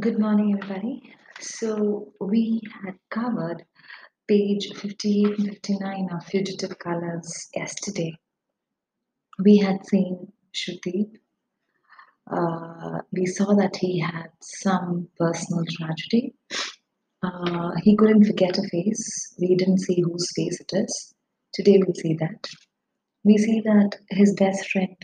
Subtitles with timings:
[0.00, 1.14] Good morning, everybody.
[1.40, 3.64] So, we had covered
[4.28, 8.16] page 58 and 59 of Fugitive Colors yesterday.
[9.42, 11.16] We had seen Shrudeep.
[12.30, 16.34] Uh, we saw that he had some personal tragedy.
[17.22, 19.34] Uh, he couldn't forget a face.
[19.40, 21.14] We didn't see whose face it is.
[21.52, 22.46] Today, we'll see that.
[23.24, 24.96] We see that his best friend,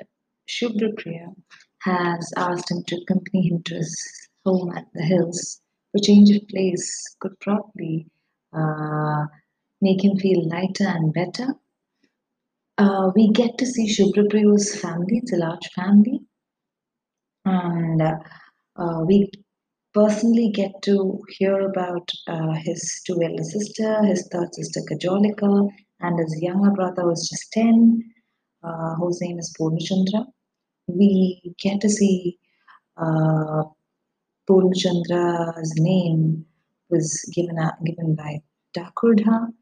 [0.48, 1.34] Shubhra
[1.82, 5.60] has asked him to accompany him to his home at the hills.
[5.96, 8.06] A change of place could probably
[8.52, 9.26] uh,
[9.80, 11.54] make him feel lighter and better.
[12.78, 14.30] Uh, we get to see Shubhra
[14.80, 16.20] family, it's a large family,
[17.44, 19.30] and uh, we
[19.92, 25.68] personally get to hear about uh, his two elder sister, his third sister Kajolika,
[26.00, 28.02] and his younger brother was just 10,
[28.62, 30.26] uh, whose name is Purnachandra.
[30.86, 32.38] We get to see
[32.96, 33.64] uh,
[34.50, 36.44] Purnachandra's name
[36.88, 38.42] was given uh, given by
[38.76, 39.52] Takurdha.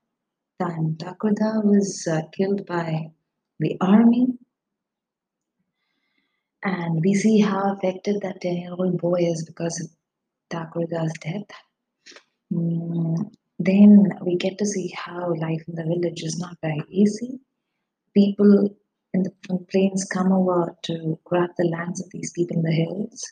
[0.59, 3.11] Then Takurdha was uh, killed by
[3.59, 4.29] the army.
[6.63, 9.91] And we see how affected that 10 year old boy is because of
[10.49, 11.51] Takurdha's death.
[12.51, 17.41] Mm, then we get to see how life in the village is not very easy.
[18.15, 18.75] People
[19.13, 19.33] in the
[19.71, 23.23] plains come over to grab the lands of these people in the hills,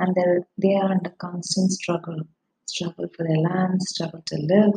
[0.00, 2.20] and they're they are under constant struggle,
[2.66, 4.76] struggle for their land, struggle to live,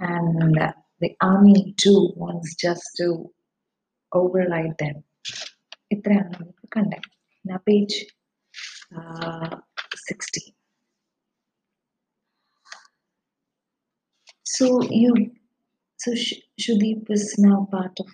[0.00, 3.08] and uh, the army too wants just to
[4.20, 4.96] override them.
[5.94, 7.06] ഇത്രയാണ് നമുക്ക് കണ്ടത്
[7.48, 7.96] Now page
[8.98, 9.56] uh,
[9.94, 10.54] 60.
[14.44, 15.12] So you,
[15.96, 18.08] so Sh- Shudeep is now part of,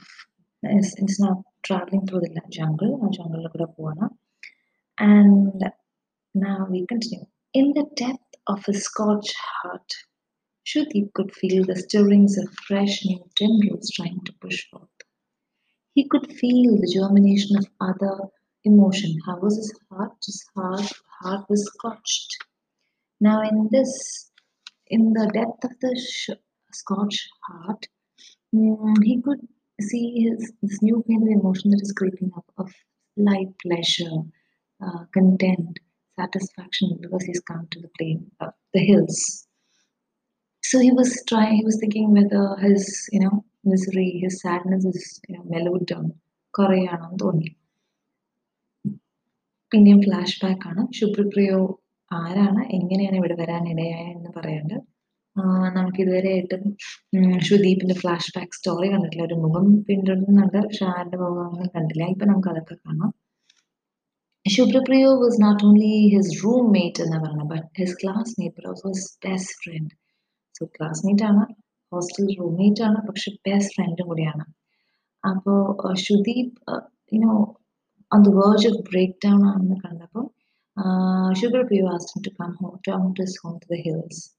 [0.63, 4.09] is, is now traveling through the jungle, ആ jungle കൂടെ പോവാണ്.
[4.99, 5.61] And
[6.40, 7.26] now we continue.
[7.54, 9.94] In the depth of his scorched heart,
[10.66, 14.90] Shudeep could feel the stirrings of fresh new tendrils trying to push forth.
[15.96, 18.30] He could feel the germination of other
[18.64, 19.18] emotion.
[19.26, 20.14] How was his heart?
[20.26, 22.38] His heart, heart was scorched.
[23.20, 24.32] Now, in this,
[24.88, 26.40] in the depth of the sh-
[26.74, 27.88] scorched heart,
[28.54, 29.48] mm, he could
[29.82, 32.74] see his this new kind of emotion that is creeping up of
[33.18, 34.22] light pleasure,
[34.82, 35.80] uh, content,
[36.18, 39.18] satisfaction because he's come to the plain of the hills.
[40.64, 41.56] So he was trying.
[41.56, 43.36] He was thinking whether his you know
[43.66, 46.08] misery, his sadness is you know mellowed down.
[46.54, 47.50] കുറയാണെന്ന് തോന്നി
[49.72, 51.58] പിന്നെയും flash back ആണ് ശുഭ്രപ്രിയോ
[52.12, 54.76] ആരാണ് എങ്ങനെയാണ് ഇവിടെ വരാൻ ഇടയായെന്ന് പറയാണ്ട്
[55.36, 56.64] ആഹ് നമുക്ക് ഇതുവരെ ആയിട്ടും
[57.48, 62.78] ഷുദീപിന്റെ ഫ്ലാഷ് ബാക്ക് സ്റ്റോറി കണ്ടിട്ടില്ല ഒരു മുഖം പിന്തുടരുന്നുണ്ട് പക്ഷെ ആരുടെ മുഖമൊന്നും കണ്ടില്ല ഇപ്പൊ നമുക്ക് അതൊക്കെ
[62.86, 63.12] കാണാം
[64.53, 69.51] Shubhrapriyo was not only his roommate എന്ന് പറഞ്ഞത് but his classmate but also his best
[69.63, 69.89] friend
[70.57, 71.45] so classmate ആണ്
[71.93, 74.45] ഹോസ്റ്റൽ റൂംമേറ്റ് ആണ് പക്ഷെ ബെസ്റ്റ് ഫ്രണ്ടും കൂടിയാണ്
[75.31, 75.59] അപ്പോൾ
[76.07, 76.55] Sudeep
[77.15, 77.35] you know
[78.15, 80.25] on the verge of breakdown ആണെന്ന് കണ്ടപ്പോൾ
[80.77, 84.35] uh, Shubhrapriyo asked him to come home, to come to his home to the hills.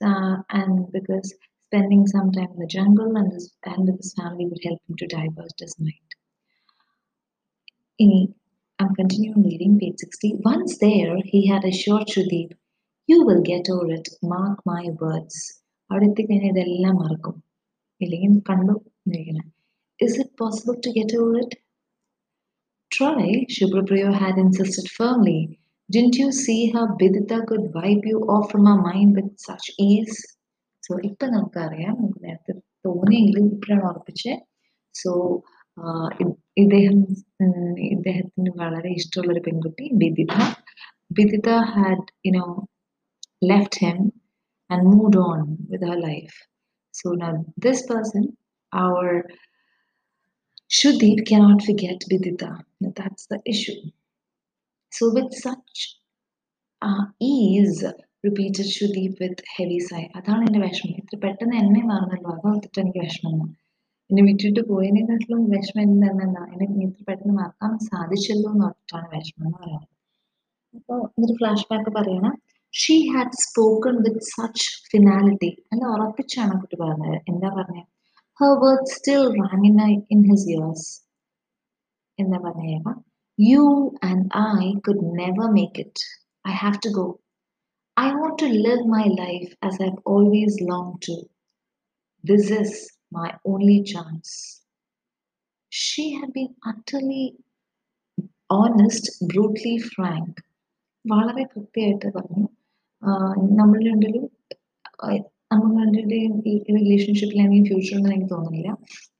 [0.00, 1.28] Uh, and because
[1.66, 4.96] spending some time in the jungle and, his, and with his family would help him
[4.96, 6.10] to divert his mind.
[7.98, 8.34] In,
[8.79, 10.35] I'm continuing reading page 60.
[10.45, 12.53] Once there, he had assured Shudeep,
[13.09, 15.35] You will get over it, mark my words.
[15.89, 17.35] അവിടെ എത്തിക്കഴിഞ്ഞാൽ ഇതെല്ലാം മറക്കും
[18.01, 18.75] ഇല്ലെങ്കിൽ കണ്ടു
[19.05, 19.47] എന്നിരിക്കണം
[19.99, 21.53] Is it possible to get over it?
[22.91, 23.23] Try,
[23.55, 25.39] Shubhrapriyo had insisted firmly.
[25.89, 30.17] Didn't you see how Bidita could wipe you off from her mind with such ease?
[30.83, 32.53] So, ഇപ്പൊ നമുക്കറിയാം നമുക്ക് നേരത്തെ
[32.87, 34.39] തോന്നിയെങ്കിലും ഇപ്പോഴാണ് ഉറപ്പിച്ചത്
[34.95, 35.11] സോ
[36.57, 36.99] ഇദ്ദേഹം
[37.93, 40.35] ഇദ്ദേഹത്തിന് വളരെ ഇഷ്ടമുള്ള ഒരു പെൺകുട്ടി Bidita
[41.17, 42.47] Bidita had you know
[43.43, 43.99] left him
[44.69, 46.35] and moved on with her life.
[46.93, 48.23] So now this person,
[48.71, 49.23] our
[50.69, 52.49] Shudeep cannot forget Vidita.
[52.81, 53.79] Now that's the issue.
[54.93, 55.95] So with such
[56.81, 57.83] uh, ease,
[58.23, 60.07] repeated Shudeep with heavy sigh.
[60.17, 63.39] അതാണ് എന്റെ വിഷമം ഇത്ര പെട്ടെന്ന് എന്നെ മറന്നല്ലോ അതോർത്തിട്ട് എനിക്ക് വിഷമം
[64.09, 69.87] എന്നെ വിട്ടിട്ട് പോയതിനെക്കാട്ടിലും വിഷമം എന്താണെന്നാ എന്നെ ഇത്ര പെട്ടെന്ന് മറക്കാൻ സാധിച്ചല്ലോ എന്ന് ഓർത്തിട്ടാണ് വിഷമം എന്ന് പറയുന്നത്.
[70.73, 72.33] അപ്പോൾ ഇതൊരു ഫ്ലാഷ് ബാക്ക് പറയണം.
[72.73, 77.17] She had spoken with such finality അല്ല ഉറപ്പിച്ചാണ് കുട്ടി പറഞ്ഞത്.
[77.31, 77.87] എന്താ പറഞ്ഞത്
[78.39, 79.79] her word still rang in
[80.13, 80.89] in his ears
[82.19, 82.97] എന്താ പറഞ്ഞേക്കാം
[83.39, 83.63] you
[84.03, 84.27] and
[84.59, 86.05] I could never make it
[86.45, 87.05] I have to go
[87.97, 91.15] I want to live my life as I always long to
[92.23, 92.77] this is
[93.11, 94.31] my only chance.
[95.71, 97.25] She had been utterly
[98.53, 100.39] honest brutally frank
[101.05, 102.45] വളരെ കൃത്യമായിട്ട് പറഞ്ഞു.
[103.59, 104.23] നമ്മൾ രണ്ടിലും
[105.53, 108.69] നമ്മൾ രണ്ടിന്റെയും ഈ റിലേഷൻഷിപ്പിൽ അല്ലെങ്കിൽ ഫ്യൂച്ചറൊന്നും എനിക്ക് തോന്നുന്നില്ല.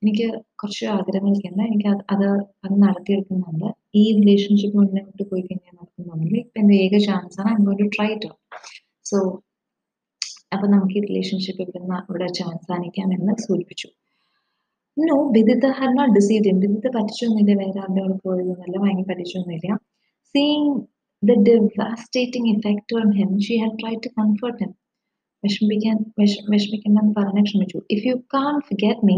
[0.04, 0.28] എനിക്ക്
[0.62, 1.64] കുറച്ച് ആഗ്രഹങ്ങളൊക്കെ ഉണ്ട്.
[1.72, 2.26] എനിക്ക് അത്
[2.66, 3.68] അത് നടത്തിയെടുക്കുന്നുണ്ട്.
[4.02, 7.50] ഈ റിലേഷൻഷിപ്പ് മുന്നോട്ട് പോയി കഴിഞ്ഞാൽ നടക്കുന്നുണ്ടെങ്കിൽ ഇപ്പം എന്റെ ഏക ചാൻസ് ആണ്.
[7.54, 8.30] I going to try it
[9.12, 9.20] so
[10.52, 13.88] അപ്പൊ നമുക്ക് ഈ റിലേഷൻഷിപ്പ് ഇവിടുന്ന് ഇവിടെ വെച്ച് അവസാനിക്കാമെന്ന് സൂചിപ്പിച്ചു.
[14.98, 19.68] No Bidita her not deceived him Bidita പറ്റിച്ചൊന്നുമില്ല വേറെ ആരുടെ അവിടെ പോയതൊന്നുമല്ല ഭയങ്കര പറ്റിച്ചൊന്നുമില്ല
[20.36, 20.72] seeing
[21.24, 24.72] the devastating effect on him she had try to comfort him
[25.44, 27.78] വിഷമിപ്പിക്കാൻ വിഷ വിഷമിക്കണ്ടെന്ന് പറയാൻ ക്ഷമിച്ചു.
[27.96, 29.18] If you can get me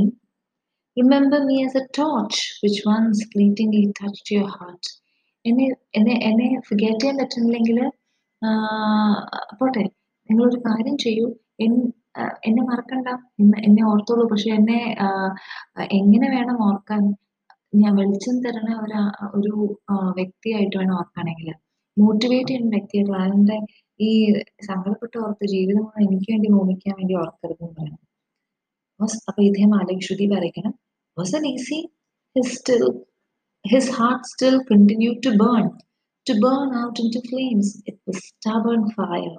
[0.98, 4.89] remember me as a torch which once fleetingly touch your heart
[5.45, 5.68] എന്നെ
[6.00, 7.80] എന്നെ എന്നെ ഫിഗറ്റ് ചെയ്യാൻ പറ്റുന്നില്ലെങ്കിൽ
[9.60, 9.84] പോട്ടെ.
[10.31, 11.28] നിങ്ങളൊരു കാര്യം ചെയ്യൂ.
[12.48, 13.07] എന്നെ മറക്കണ്ട.
[13.66, 14.24] എന്നെ ഓർത്തോളൂ.
[14.31, 14.80] പക്ഷെ എന്നെ
[16.00, 17.01] എങ്ങനെ വേണം ഓർക്കാൻ?
[17.75, 19.00] ഞാൻ വെളിച്ചം തരണ ഒരു
[19.39, 19.51] ഒരു
[20.18, 21.50] വ്യക്തിയായിട്ട് വേണം ഓർക്കാണെങ്കിൽ.
[21.98, 23.57] മോട്ടിവേറ്റ് ചെയ്യുന്ന വ്യക്തിയായിട്ട് അതിന്റെ
[24.00, 24.10] ഈ
[24.68, 28.00] സങ്കടപ്പെട്ട് ഓർത്ത് ജീവിതം എനിക്ക് വേണ്ടി മോമിക്കാൻ വേണ്ടി ഓർക്കരുത് എന്ന് പറയണം
[29.30, 30.74] അപ്പൊ ഇദ്ദേഹം ആലോചിച്ച് ശ്രുതി പറയിക്കണം.
[31.18, 31.80] Was an easy
[32.36, 32.84] his still
[33.66, 35.66] his heart still continue to burn
[36.27, 39.38] to burn out into flames it fire fire.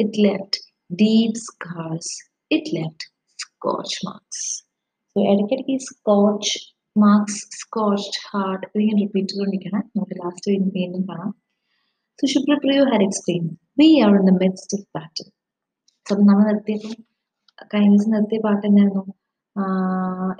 [0.00, 0.54] It left
[1.02, 2.06] deep scars.
[2.50, 3.00] It left
[3.44, 4.40] scorch marks.
[5.10, 6.52] So ഇടയ്ക്കിടയ്ക്ക് ഈ സ്കോച്ച്
[6.96, 11.30] മാർക്സ് സ്കോച്ച്ഡ് ഹാർട്ട് ഇതിങ്ങനെ repeat ചെയ്തുകൊണ്ടിരിക്കണം നമുക്ക് last വീണ്ടും കാണാം.
[12.18, 13.44] So Shubhrapriyo had explain
[13.80, 15.28] we are in the midst of battle
[16.06, 16.94] so നമ്മൾ നിർത്തിയപ്പം
[17.72, 19.04] കഴിഞ്ഞ ദിവസം നിർത്തിയ പാട്ട് തന്നെയായിരുന്നു.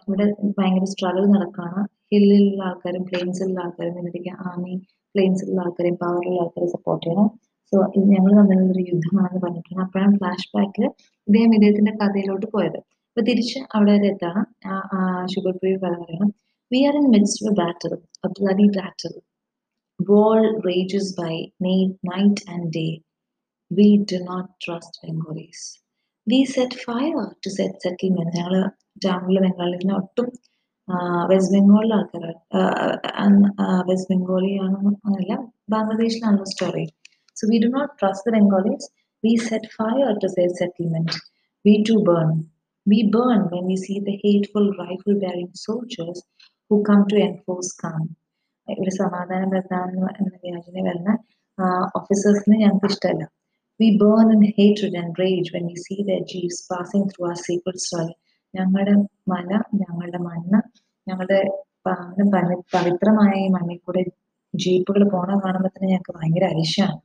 [0.06, 0.26] ഇവിടെ
[0.58, 1.82] ഭയങ്കര സ്ട്രഗിൾ നടക്കുകയാണ്.
[2.12, 4.74] ഹില്ലിലുള്ള ആൾക്കാരും പ്ലെയിൻസിലുള്ള ആൾക്കാരും എന്നിട്ട് ആർമി
[5.14, 7.28] പ്ലെയിൻസിലുള്ള ആൾക്കാരെയും പവറുള്ള ആൾക്കാരെ സപ്പോർട്ട് ചെയ്യണം.
[7.72, 7.76] സോ
[8.12, 10.84] ഞങ്ങൾ തമ്മിലുള്ളൊരു യുദ്ധമാണെന്ന് പറഞ്ഞിട്ടാണ് അപ്പോഴാണ് ഫ്ലാഷ് ബാക്കിൽ
[11.28, 12.78] ഇദ്ദേഹം ഇദ്ദേഹത്തിന്റെ കഥയിലോട്ട് പോയത്.
[13.08, 14.42] അപ്പൊ തിരിച്ച് അവിടെ വരെ എത്താണ്.
[15.34, 16.30] ശുഭപ്രിയ കഥ പറയണം.
[16.70, 17.94] We are in midst of battle
[18.26, 19.12] a bloody rages
[20.00, 21.34] war rages by
[22.02, 22.90] night and day.
[23.70, 25.46] We do not trust we
[26.26, 28.54] we set fire to set settlement ഞങ്ങൾ
[29.04, 30.28] ടൗണിലെ ബംഗാളിൽ ഒട്ടും
[31.32, 32.36] വെസ്റ്റ് ബംഗാളിലെ ആൾക്കാരാണ്.
[33.90, 35.34] വെസ്റ്റ് ബംഗാളിയാണെന്ന് അങ്ങനെയല്ല
[35.74, 36.84] ബംഗ്ലാദേശിലാണല്ലോ story
[37.36, 38.84] so we do not trust the Bengalis.
[39.24, 41.10] We set fire to their settlement.
[41.64, 42.30] We too burn.
[42.86, 46.18] We burn when we see the hateful rifle bearing soldiers
[46.70, 48.06] who come to enforce calm.
[48.68, 51.10] ഒരു സമാധാന പ്രധാന എന്ന വ്യാജന വരുന്ന
[51.98, 53.24] ഓഫീസേഴ്സിന് ഞങ്ങൾക്ക് ഇഷ്ടമല്ല
[53.80, 57.82] we burn in hated and rage when you see the ജീവ്സ് passing through our sacred
[57.88, 58.10] soil
[58.54, 58.94] ഞങ്ങളുടെ
[59.32, 59.50] മല
[59.82, 60.60] ഞങ്ങളുടെ മണ്ണ്
[61.06, 61.40] ഞങ്ങളുടെ
[62.74, 64.04] പവിത്രമായ ഈ മണ്ണിൽ കൂടെ
[64.54, 66.98] ജീപ്പുകൾ പോണ കാണുമ്പോൾ തന്നെ ഞങ്ങൾക്ക് ഭയങ്കര അരിശാണ്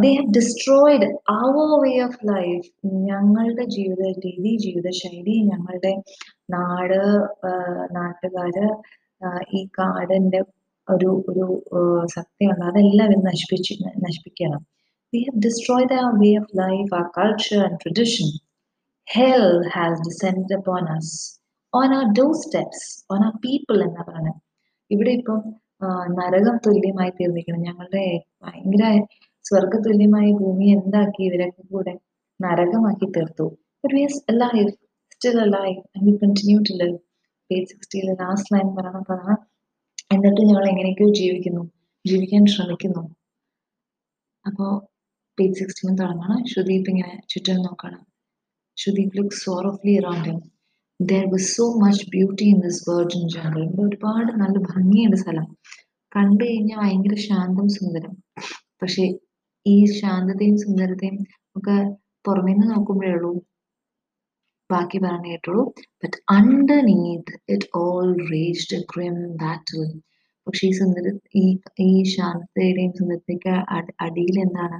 [0.00, 2.66] they have destroyed our way of life
[3.06, 5.92] ഞങ്ങളുടെ ജീവിത രീതി ജീവിതശൈലി ഞങ്ങളുടെ
[6.50, 7.00] നാട്
[7.92, 8.66] നാട്ടുകാര്
[9.54, 10.40] ഈ കാടിന്റെ
[10.88, 11.46] ഒരു ഒരു
[12.06, 14.62] സത്യമുണ്ട് അതെല്ലാം ഇന്ന് നശിപ്പിച്ച് നശിപ്പിക്കണം
[15.12, 18.28] we have destroyed our way of life ആ culture and tradition
[19.72, 21.14] has descend upon us
[21.72, 24.40] on on do steps on our people എന്നാ പറയുന്നത്
[24.90, 25.40] ഇവിടെ ഇപ്പം
[26.10, 28.04] നരകം തുല്യമായി തീർന്നിരിക്കണം ഞങ്ങളുടെ
[28.42, 28.84] ഭയങ്കര
[29.46, 31.98] സ്വർഗ തുല്യമായ ഭൂമി എന്താക്കി ഇവരൊക്കെ കൂടെ
[32.42, 33.56] നരകമാക്കി തീർത്തു.
[36.04, 36.96] We continue
[37.50, 38.68] പേജ് സിക്സ്റ്റിയിലെ ലാസ്റ്റ് ലൈൻ
[40.12, 41.70] എന്നിട്ട് ഞങ്ങൾ എങ്ങനെയൊക്കെയോ ജീവിക്കുന്നു.
[42.06, 43.02] ജീവിക്കാൻ ശ്രമിക്കുന്നു.
[44.46, 44.86] അപ്പോൾ
[45.38, 46.46] പേജ് സിക്സ്റ്റീൻ തുടങ്ങണം.
[46.46, 48.06] ശുദീപ് ഇങ്ങനെ ചുറ്റും നോക്കണം.
[48.76, 50.40] Sudeep look around him.
[51.02, 53.62] There was so much beauty in this virgin jungle.
[53.62, 55.56] ഇവിടെ ഒരുപാട് നല്ല ഭംഗിയുണ്ട് സ്ഥലം.
[56.16, 58.16] കണ്ടു കഴിഞ്ഞാൽ ഭയങ്കര ശാന്തം സുന്ദരം.
[58.82, 59.02] പക്ഷെ
[59.66, 61.16] ഈ ശാന്തതയും സുന്ദരതയും
[61.56, 61.76] ഒക്കെ
[62.26, 63.32] പുറമേ നിന്ന് നോക്കുമ്പോഴേ ഉള്ളൂ.
[64.70, 65.64] ബാക്കി പറഞ്ഞു കേട്ടുള്ളൂ.
[66.02, 69.82] But underneath it all raged grim battle
[70.46, 71.06] പക്ഷെ ഈ സുന്ദര
[71.36, 71.44] ഈ
[71.80, 73.54] ഈ ശാന്തതയുടെയും സുന്ദരത്തേക്ക്
[74.06, 74.78] അടിയിൽ എന്താണ്?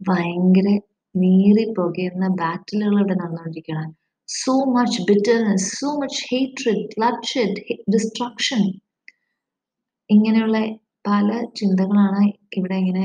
[0.00, 0.68] ഭയങ്കര
[1.14, 3.92] നീറി പുകയുന്ന ബാറ്റിലുകൾ ഇവിടെ നടന്നുകൊണ്ടിരിക്കുകയാണ്.
[4.28, 7.58] So much bitterness so much hatred bloodshed
[7.94, 8.62] destruction
[10.10, 10.58] ഇങ്ങനെയുള്ള
[11.06, 11.28] പല
[11.58, 12.22] ചിന്തകളാണ്
[12.58, 13.04] ഇവിടെ ഇങ്ങനെ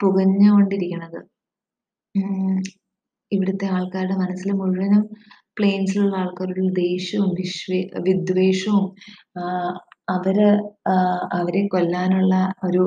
[0.00, 1.20] പുകഞ്ഞുകൊണ്ടിരിക്കുന്നത്
[3.32, 5.04] ഇവിടുത്തെ ആൾക്കാരുടെ മനസ്സിൽ മുഴുവനും
[5.56, 8.86] പ്ലെയിൻസിലുള്ള ആൾക്കാരുടെ ദേഷ്യവും വിശ്വേ വിദ്വേഷവും
[10.08, 10.38] അവർ
[11.32, 12.82] അവരെ കൊല്ലാനുള്ള ഒരു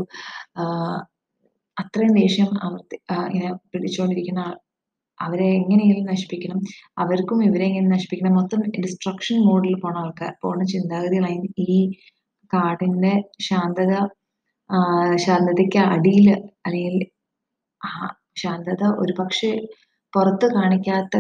[1.78, 2.80] അത്രയും ദേഷ്യം അവർ
[3.28, 4.44] ഇങ്ങനെ പിടിച്ചുകൊണ്ടിരിക്കുന്ന
[5.20, 6.60] അവരെ എങ്ങനെയെങ്കിലും നശിപ്പിക്കണം
[6.98, 11.78] അവർക്കും ഇവരെ എങ്ങനെ നശിപ്പിക്കണം മൊത്തം ഡിസ്ട്രക്ഷൻ മോഡിൽ പോണ ആൾക്കാർ പോണ ചിന്താഗതികളായി ഈ
[12.52, 13.94] കാടിന്റെ ശാന്തത
[15.26, 16.28] ശാന്തതയ്ക്ക് അടിയിൽ
[16.66, 16.98] അല്ലെങ്കിൽ
[18.42, 19.52] ശാന്തത ഒരു പക്ഷേ
[20.14, 21.16] പുറത്ത് കാണിക്കാത്ത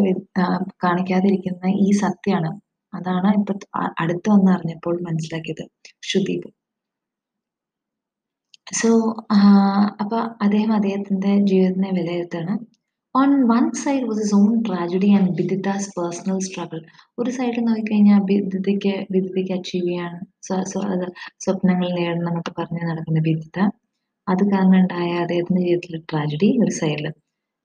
[0.83, 2.51] കാണിക്കാതിരിക്കുന്ന ഈ സത്യമാണ്.
[2.93, 3.53] അതാണ് ഇപ്പൊ
[4.03, 5.63] അടുത്ത് വന്ന് അറിഞ്ഞപ്പോൾ മനസ്സിലാക്കിയത്
[6.03, 6.49] ശ്രുദീപ്
[8.73, 8.89] സോ
[10.01, 12.53] അപ്പൊ അദ്ദേഹം അദ്ദേഹത്തിന്റെ ജീവിതത്തിനെ വിലയിരുത്താണ്
[13.15, 16.79] on one side was is on tragedy and Bidita's personal struggle
[17.17, 23.57] ഒരു സൈഡിൽ നോക്കിക്കഴിഞ്ഞാൽ ബിദിതയ്ക്ക് ബിദിതയ്ക്ക് അച്ചീവ് ചെയ്യാൻ സ്വ- സ്വ- സ്വപ്നങ്ങൾ നേടണം എന്നൊക്കെ പറഞ്ഞ് നടക്കുന്ന ബിദിത
[24.27, 27.07] അത് കാരണം ഉണ്ടായ അദ്ദേഹത്തിന്റെ ജീവിതത്തിലെ ട്രാജഡി ഒരു സൈഡിൽ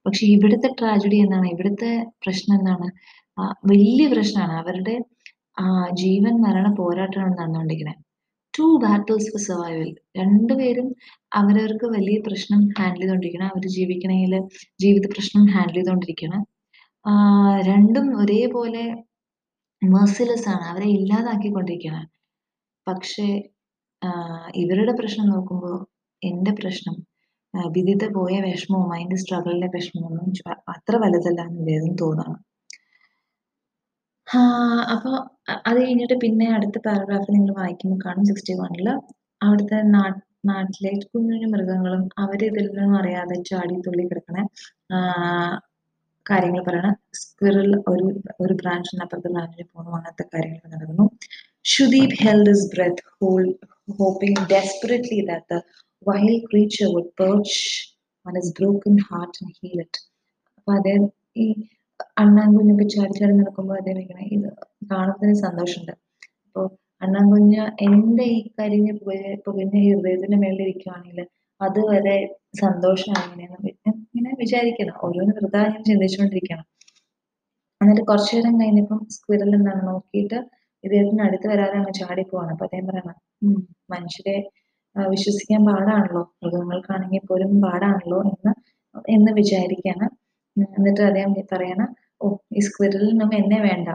[0.07, 1.47] പക്ഷെ ഇവിടുത്തെ ട്രാജഡി എന്താണ്?
[1.49, 1.91] ഇവിടുത്തെ
[2.23, 2.87] പ്രശ്നം എന്താണ്?
[3.67, 4.55] വലിയ പ്രശ്നമാണ്.
[4.63, 4.95] അവരുടെ
[5.95, 8.01] ജീവൻ മരണ പോരാട്ടമാണ് നടന്നുകൊണ്ടിരിക്കുന്നത്
[8.55, 10.89] ടു ബാറ്റിൽസ് ഫോർ സർവൈവൽ രണ്ടുപേരും
[11.33, 14.35] അവരവർക്ക് വലിയ പ്രശ്നം ഹാൻഡിൽ ചെയ്തുകൊണ്ടിരിക്കണം അവർ ജീവിക്കണമെങ്കിൽ
[14.81, 16.43] ജീവിത പ്രശ്നം ഹാൻഡിൽ ചെയ്തുകൊണ്ടിരിക്കണം
[17.69, 18.85] രണ്ടും ഒരേപോലെ
[19.83, 20.65] മെർസിലെസ് ആണ്.
[20.73, 22.05] അവരെ ഇല്ലാതാക്കിക്കൊണ്ടിരിക്കുകയാണ്
[22.87, 23.27] പക്ഷേ
[24.63, 25.77] ഇവരുടെ പ്രശ്നം നോക്കുമ്പോൾ
[26.23, 26.97] എന്റെ പ്രശ്നം
[27.55, 30.29] ആ, വിദിത പോയ വിഷമവും അതിന്റെ സ്ട്രഗിളിലെ വിഷമമൊന്നും
[30.75, 32.39] അത്ര വലുതല്ല എന്ന് വേദം തോന്നുകയാണ്
[34.95, 35.15] അപ്പോൾ
[35.69, 38.89] അത് കഴിഞ്ഞിട്ട് പിന്നെ അടുത്ത പാരഗ്രാഫ് നിങ്ങൾ വായിക്കുമ്പോൾ കാണും സിക്സ്റ്റി വണ്ണിൽ
[39.41, 39.79] അവിടുത്തെ
[40.51, 44.37] നാട്ടിലെ കുഞ്ഞു മൃഗങ്ങളും അവർ ഇതിൽ നിന്നും അറിയാതെ ചാടി തുള്ളി കിടക്കണ.
[46.27, 46.89] കാര്യങ്ങൾ പറയണ.
[47.21, 48.07] സ്ക്വിറൽ ഒരു
[48.45, 51.07] ഒരു ബ്രാഞ്ചിന് അപ്പുറത്തെ ബ്രാഞ്ചിൽ പോകുന്നു അങ്ങനത്തെ കാര്യങ്ങൾ നടക്കുന്നു.
[51.65, 53.51] ഷുദീപ് held his breath hold,
[53.99, 55.61] hoping desperately that the
[56.07, 57.55] wild creature would perch
[58.27, 59.83] on his broken heart and heal.
[60.59, 61.05] അപ്പൊ അദ്ദേഹം
[61.37, 61.47] ഈ
[62.21, 64.01] അണ്ണാൻ കുഞ്ഞൊക്കെ ചാടി ചാടി നടക്കുമ്പോൾ അദ്ദേഹം
[64.37, 64.49] ഇത്
[64.93, 65.95] കാണുന്നതിന് സന്തോഷമുണ്ട്.
[66.47, 66.67] അപ്പോൾ
[67.05, 71.21] അണ്ണാൻ കുഞ്ഞ് എന്റെ ഈ കരിഞ്ഞ പുകഞ്ഞ പുകഞ്ഞ ഹൃദയത്തിന്റെ മേളിൽ ഇരിക്കുവാണെങ്കിൽ
[71.61, 72.17] അതുവരെ
[72.63, 73.45] സന്തോഷമാണ്
[74.07, 76.67] ഇങ്ങനെ വിചാരിക്കണം ഓരോന്ന് വെറുതെ ചിന്തിച്ചുകൊണ്ടിരിക്കണം.
[77.81, 80.39] എന്നിട്ട് കുറച്ചു നേരം കഴിഞ്ഞപ്പം സ്ക്വിറൽ എന്താണ് നോക്കിയിട്ട്
[80.85, 83.17] ഇദ്ദേഹത്തിന് അടുത്ത് വരാതെ അങ്ങ് ചാടി പോവാണ് അപ്പൊ അദ്ദേഹം പറയണം
[83.95, 84.37] മനുഷ്യരെ
[84.97, 86.23] വിശ്വസിക്കാൻ പാടാണല്ലോ.
[86.43, 88.53] മൃഗങ്ങൾക്കാണെങ്കിൽ പോലും പാടാണല്ലോ എന്ന്
[89.17, 90.07] എന്ന് വിചാരിക്കാണ്
[90.57, 91.83] എന്നിട്ട് അദ്ദേഹം പറയണ
[92.25, 92.27] ഓ
[92.59, 93.89] ഈ സ്ക്വിറലിനും എന്നെ വേണ്ട.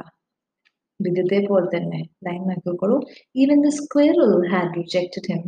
[1.00, 2.98] വിദ്യത്തെ പോലെ തന്നെ ലൈൻ നോക്കിക്കോളൂ.
[3.42, 5.42] Even the squirrel had rejected him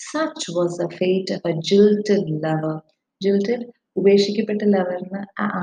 [0.00, 2.76] such was the fate of a jilted lover
[3.20, 3.64] jilted
[3.96, 5.20] ഉപേക്ഷിക്കപ്പെട്ട ലവറിന്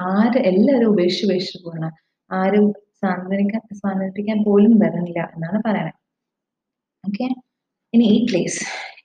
[0.10, 1.94] ആര് എല്ലാവരും ഉപേക്ഷിച്ച് ഉപേക്ഷിച്ച് പോകണം
[2.32, 2.68] ആരും
[3.02, 6.00] സാന്ത്വനിക്കാൻ സാന്ത്വനിപ്പിക്കാൻ പോലും വരണില്ല എന്നാണ് പറയണത്
[7.04, 7.28] ഓക്കെ
[7.94, 8.62] ഇനി ഈ പ്ലേസ്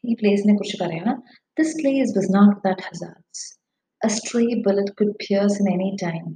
[0.09, 1.16] ഈ പ്ലേസിനെ കുറിച്ച് പറയണം.
[1.57, 3.45] This place was not that hazards
[4.07, 6.29] a stray bullet could pierce in any time.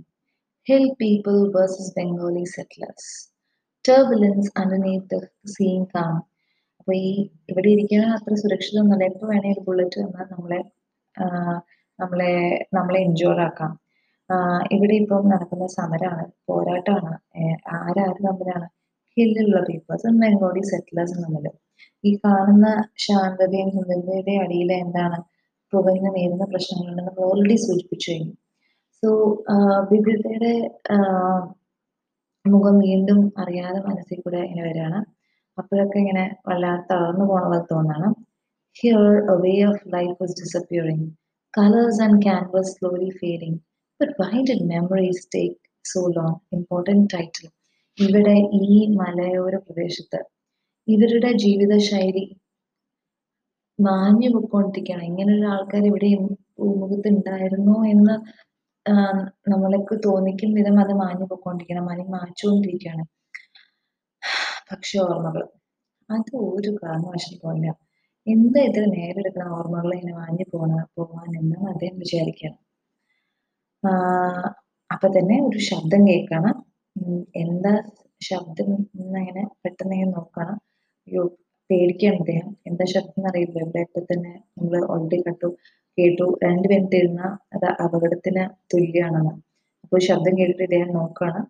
[0.67, 3.05] Hill people versus Bengali settlers.
[3.85, 6.19] Turbulence underneath the seeing calm.
[6.81, 7.11] അപ്പൊ ഈ
[7.50, 10.61] ഇവിടെ ഇരിക്കാൻ അത്ര സുരക്ഷിതമൊന്നുമല്ല എപ്പോ വേണേലും ബുള്ളറ്റ് വന്നാൽ നമ്മളെ
[11.99, 12.31] നമ്മളെ
[12.77, 13.73] നമ്മളെ ഇൻജോർ ആക്കാം
[14.75, 17.19] ഇവിടെ ഇപ്പം നടക്കുന്ന സമരമാണ് പോരാട്ടമാണ്
[17.79, 18.67] ആരാര് തമ്മിലാണ്
[19.17, 21.47] ഹില്ലുള്ള പീപ്പിൾസും ബംഗോളി സെറ്റിലേഴ്സും തമ്മിൽ
[22.05, 22.69] ഈ കാണുന്ന
[23.07, 25.21] ശാന്തതയും സുന്ദരതയുടെ അടിയിൽ എന്താണ്
[25.73, 28.35] പുകഞ്ഞു നേരുന്ന പ്രശ്നങ്ങളുണ്ടെന്ന് നമ്മൾ ഓൾറെഡി സൂചിപ്പിച്ചു കഴിഞ്ഞു.
[29.03, 29.09] സോ
[29.93, 30.53] വിവിധയുടെ
[32.45, 35.00] മുഖം വീണ്ടും അറിയാതെ മനസ്സിൽ കൂടെ ഇങ്ങനെ വരികയാണ്.
[35.59, 38.09] അപ്പോഴൊക്കെ ഇങ്ങനെ വല്ലാതെ തളർന്നു പോലെ തോന്നാണ്.
[38.77, 41.07] Here a way of life was disappearing
[41.55, 43.59] colours and canvas slowly fading
[44.00, 47.49] but memories take so long important title
[47.99, 50.21] ഇവിടെ ഈ മലയോര പ്രദേശത്ത്
[50.89, 52.25] ഇവരുടെ ജീവിതശൈലി
[53.87, 56.08] മാഞ്ഞു പൊക്കോണ്ടിരിക്കുകയാണ് ഇങ്ങനെ ഒരു ആൾക്കാർ ഇവിടെ
[56.58, 58.14] ഭൂമുഖത്ത് ഉണ്ടായിരുന്നു എന്ന്
[59.52, 63.04] നമ്മൾക്ക് തോന്നിക്കും വിധം അത് മാഞ്ഞു പൊക്കോണ്ടിരിക്കണം മണി മാച്ചുകൊണ്ടിരിക്കുകയാണ്.
[64.70, 65.42] പക്ഷെ ഓർമ്മകൾ
[66.08, 67.76] അത് ഒരു കാരണവശാലും
[68.26, 72.58] എന്താ ഇതിൽ നേരെടുക്കുന്ന ഓർമ്മകൾ ഇങ്ങനെ മാഞ്ഞു പോണ പോവാൻ എന്ന് അദ്ദേഹം വിചാരിക്കണം
[74.90, 76.56] അപ്പൊ തന്നെ ഒരു ശബ്ദം കേൾക്കണം.
[77.42, 77.72] എന്താ
[78.22, 78.70] ശബ്ദം
[79.00, 80.56] എന്നങ്ങനെ പെട്ടെന്ന് നോക്കണം.
[81.06, 81.25] അയ്യോ
[81.71, 85.49] പേടിക്കാണ് അദ്ദേഹം എന്താ ശബ്ദം എന്നറിയില്ല ഇവിടെ ഇപ്പൊ തന്നെ നമ്മൾ ഓൾറെഡി കണ്ടു.
[85.99, 86.27] കേട്ടു.
[86.45, 87.23] രണ്ട് മിനിറ്റ് ഇരുന്ന
[87.55, 89.35] അത് അപകടത്തിന് തുല്യമാണെന്ന്.
[89.85, 91.41] അപ്പോൾ ശബ്ദം കേട്ടിട്ട് ഇദ്ദേഹം നോക്കുകയാണ്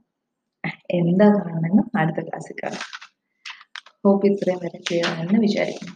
[0.91, 2.85] എന്താ കാണണമെന്ന് അടുത്ത ക്ലാസ്സിൽ കാണാം.
[4.05, 5.95] ഹോപ്പ് ഇത്രയും വരെ ക്ലിയർ ആണെന്ന് വിചാരിക്കുന്നു.